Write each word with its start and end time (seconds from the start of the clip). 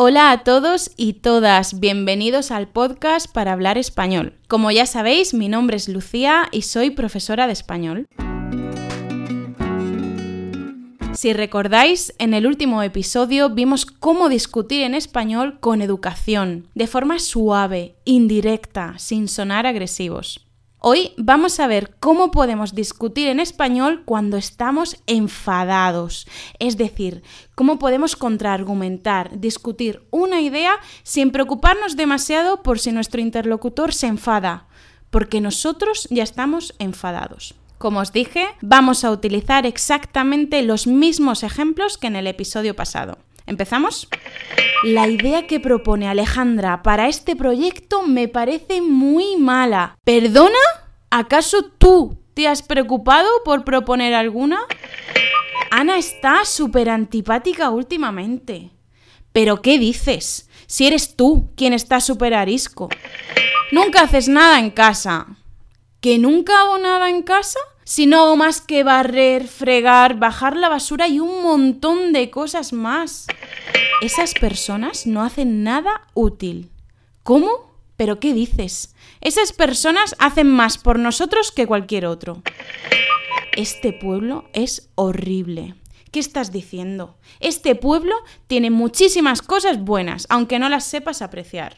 Hola 0.00 0.30
a 0.30 0.44
todos 0.44 0.92
y 0.96 1.14
todas, 1.14 1.80
bienvenidos 1.80 2.50
al 2.50 2.68
podcast 2.68 3.26
para 3.30 3.52
hablar 3.52 3.78
español. 3.78 4.38
Como 4.46 4.70
ya 4.70 4.86
sabéis, 4.86 5.34
mi 5.34 5.48
nombre 5.48 5.76
es 5.76 5.88
Lucía 5.88 6.48
y 6.52 6.62
soy 6.62 6.90
profesora 6.90 7.46
de 7.46 7.52
español. 7.52 8.06
Si 11.18 11.32
recordáis, 11.32 12.14
en 12.18 12.32
el 12.32 12.46
último 12.46 12.80
episodio 12.80 13.50
vimos 13.50 13.86
cómo 13.86 14.28
discutir 14.28 14.84
en 14.84 14.94
español 14.94 15.58
con 15.58 15.82
educación, 15.82 16.68
de 16.76 16.86
forma 16.86 17.18
suave, 17.18 17.96
indirecta, 18.04 18.96
sin 18.98 19.26
sonar 19.26 19.66
agresivos. 19.66 20.46
Hoy 20.78 21.14
vamos 21.16 21.58
a 21.58 21.66
ver 21.66 21.96
cómo 21.98 22.30
podemos 22.30 22.72
discutir 22.72 23.26
en 23.26 23.40
español 23.40 24.04
cuando 24.04 24.36
estamos 24.36 25.02
enfadados, 25.08 26.28
es 26.60 26.76
decir, 26.76 27.24
cómo 27.56 27.80
podemos 27.80 28.14
contraargumentar, 28.14 29.40
discutir 29.40 30.06
una 30.12 30.40
idea 30.40 30.74
sin 31.02 31.32
preocuparnos 31.32 31.96
demasiado 31.96 32.62
por 32.62 32.78
si 32.78 32.92
nuestro 32.92 33.20
interlocutor 33.20 33.92
se 33.92 34.06
enfada, 34.06 34.68
porque 35.10 35.40
nosotros 35.40 36.06
ya 36.12 36.22
estamos 36.22 36.76
enfadados. 36.78 37.56
Como 37.78 38.00
os 38.00 38.12
dije, 38.12 38.48
vamos 38.60 39.04
a 39.04 39.10
utilizar 39.12 39.64
exactamente 39.64 40.62
los 40.62 40.88
mismos 40.88 41.44
ejemplos 41.44 41.96
que 41.96 42.08
en 42.08 42.16
el 42.16 42.26
episodio 42.26 42.74
pasado. 42.74 43.18
¿Empezamos? 43.46 44.08
La 44.82 45.06
idea 45.08 45.46
que 45.46 45.60
propone 45.60 46.08
Alejandra 46.08 46.82
para 46.82 47.08
este 47.08 47.36
proyecto 47.36 48.02
me 48.02 48.28
parece 48.28 48.82
muy 48.82 49.36
mala. 49.36 49.96
¿Perdona? 50.04 50.58
¿Acaso 51.10 51.62
tú 51.78 52.18
te 52.34 52.48
has 52.48 52.62
preocupado 52.62 53.28
por 53.44 53.64
proponer 53.64 54.12
alguna? 54.12 54.58
Ana 55.70 55.98
está 55.98 56.44
súper 56.44 56.90
antipática 56.90 57.70
últimamente. 57.70 58.70
¿Pero 59.32 59.62
qué 59.62 59.78
dices? 59.78 60.50
Si 60.66 60.86
eres 60.86 61.14
tú 61.14 61.50
quien 61.56 61.72
está 61.72 62.00
súper 62.00 62.34
arisco. 62.34 62.88
Nunca 63.70 64.02
haces 64.02 64.28
nada 64.28 64.58
en 64.58 64.70
casa. 64.70 65.26
¿Que 66.00 66.18
nunca 66.18 66.60
hago 66.60 66.78
nada 66.78 67.10
en 67.10 67.22
casa? 67.22 67.58
Si 67.82 68.06
no 68.06 68.20
hago 68.20 68.36
más 68.36 68.60
que 68.60 68.84
barrer, 68.84 69.48
fregar, 69.48 70.16
bajar 70.16 70.56
la 70.56 70.68
basura 70.68 71.08
y 71.08 71.18
un 71.18 71.42
montón 71.42 72.12
de 72.12 72.30
cosas 72.30 72.72
más. 72.72 73.26
Esas 74.00 74.34
personas 74.34 75.08
no 75.08 75.24
hacen 75.24 75.64
nada 75.64 76.06
útil. 76.14 76.70
¿Cómo? 77.24 77.72
¿Pero 77.96 78.20
qué 78.20 78.32
dices? 78.32 78.94
Esas 79.20 79.52
personas 79.52 80.14
hacen 80.20 80.46
más 80.46 80.78
por 80.78 81.00
nosotros 81.00 81.50
que 81.50 81.66
cualquier 81.66 82.06
otro. 82.06 82.42
Este 83.56 83.92
pueblo 83.92 84.44
es 84.52 84.90
horrible. 84.94 85.74
¿Qué 86.12 86.20
estás 86.20 86.52
diciendo? 86.52 87.16
Este 87.40 87.74
pueblo 87.74 88.14
tiene 88.46 88.70
muchísimas 88.70 89.42
cosas 89.42 89.80
buenas, 89.80 90.26
aunque 90.30 90.60
no 90.60 90.68
las 90.68 90.84
sepas 90.84 91.22
apreciar. 91.22 91.74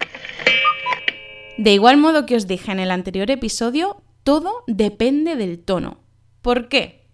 De 1.57 1.73
igual 1.73 1.97
modo 1.97 2.27
que 2.27 2.37
os 2.37 2.47
dije 2.47 2.71
en 2.71 2.81
el 2.81 2.91
anterior 2.91 3.31
episodio, 3.31 4.03
todo 4.23 4.65
depende 4.67 5.37
del 5.37 5.59
tono. 5.61 5.99
¿Por 6.43 6.69
qué? 6.69 7.07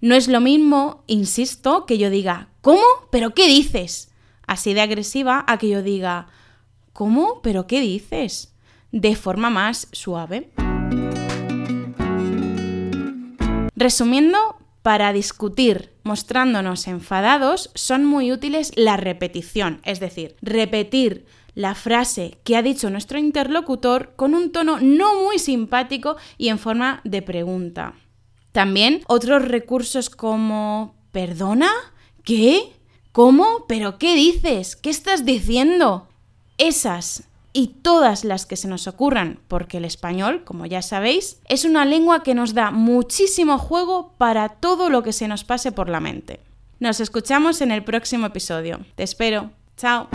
No 0.00 0.14
es 0.14 0.28
lo 0.28 0.40
mismo, 0.40 1.04
insisto, 1.06 1.86
que 1.86 1.98
yo 1.98 2.10
diga, 2.10 2.50
¿cómo? 2.60 2.84
¿Pero 3.10 3.34
qué 3.34 3.46
dices? 3.46 4.12
Así 4.46 4.74
de 4.74 4.80
agresiva 4.80 5.44
a 5.48 5.58
que 5.58 5.68
yo 5.68 5.82
diga, 5.82 6.28
¿cómo? 6.92 7.40
¿Pero 7.42 7.66
qué 7.66 7.80
dices? 7.80 8.54
De 8.92 9.16
forma 9.16 9.50
más 9.50 9.88
suave. 9.92 10.50
Resumiendo, 13.74 14.38
para 14.82 15.12
discutir 15.12 15.92
mostrándonos 16.04 16.86
enfadados 16.86 17.70
son 17.74 18.04
muy 18.04 18.30
útiles 18.30 18.72
la 18.76 18.96
repetición, 18.96 19.80
es 19.84 19.98
decir, 19.98 20.36
repetir 20.40 21.26
la 21.56 21.74
frase 21.74 22.38
que 22.44 22.54
ha 22.54 22.62
dicho 22.62 22.90
nuestro 22.90 23.18
interlocutor 23.18 24.12
con 24.14 24.34
un 24.34 24.52
tono 24.52 24.78
no 24.80 25.24
muy 25.24 25.40
simpático 25.40 26.16
y 26.38 26.50
en 26.50 26.60
forma 26.60 27.00
de 27.02 27.22
pregunta. 27.22 27.94
También 28.52 29.02
otros 29.08 29.44
recursos 29.48 30.08
como 30.08 30.94
¿Perdona? 31.10 31.70
¿Qué? 32.24 32.74
¿Cómo? 33.10 33.64
¿Pero 33.66 33.98
qué 33.98 34.14
dices? 34.14 34.76
¿Qué 34.76 34.90
estás 34.90 35.24
diciendo? 35.24 36.08
Esas 36.58 37.24
y 37.54 37.68
todas 37.68 38.24
las 38.24 38.44
que 38.44 38.56
se 38.56 38.68
nos 38.68 38.86
ocurran, 38.86 39.40
porque 39.48 39.78
el 39.78 39.86
español, 39.86 40.44
como 40.44 40.66
ya 40.66 40.82
sabéis, 40.82 41.40
es 41.48 41.64
una 41.64 41.86
lengua 41.86 42.22
que 42.22 42.34
nos 42.34 42.52
da 42.52 42.70
muchísimo 42.70 43.58
juego 43.58 44.12
para 44.18 44.50
todo 44.50 44.90
lo 44.90 45.02
que 45.02 45.14
se 45.14 45.26
nos 45.26 45.44
pase 45.44 45.72
por 45.72 45.88
la 45.88 46.00
mente. 46.00 46.40
Nos 46.80 47.00
escuchamos 47.00 47.62
en 47.62 47.70
el 47.70 47.82
próximo 47.82 48.26
episodio. 48.26 48.80
Te 48.94 49.04
espero. 49.04 49.52
Chao. 49.78 50.08